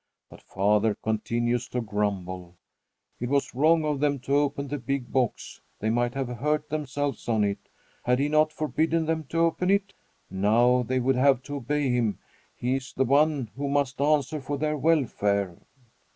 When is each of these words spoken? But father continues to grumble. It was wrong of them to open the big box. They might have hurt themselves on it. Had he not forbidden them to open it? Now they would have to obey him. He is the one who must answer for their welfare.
But 0.31 0.41
father 0.41 0.95
continues 0.95 1.67
to 1.67 1.79
grumble. 1.79 2.55
It 3.19 3.29
was 3.29 3.53
wrong 3.53 3.85
of 3.85 3.99
them 3.99 4.17
to 4.21 4.33
open 4.35 4.67
the 4.67 4.79
big 4.79 5.11
box. 5.11 5.61
They 5.79 5.91
might 5.91 6.15
have 6.15 6.27
hurt 6.27 6.69
themselves 6.69 7.29
on 7.29 7.43
it. 7.43 7.69
Had 8.01 8.17
he 8.17 8.27
not 8.27 8.51
forbidden 8.51 9.05
them 9.05 9.25
to 9.25 9.37
open 9.41 9.69
it? 9.69 9.93
Now 10.27 10.81
they 10.81 10.99
would 10.99 11.17
have 11.17 11.43
to 11.43 11.57
obey 11.57 11.89
him. 11.91 12.17
He 12.55 12.77
is 12.77 12.93
the 12.97 13.05
one 13.05 13.51
who 13.55 13.69
must 13.69 14.01
answer 14.01 14.41
for 14.41 14.57
their 14.57 14.75
welfare. 14.75 15.55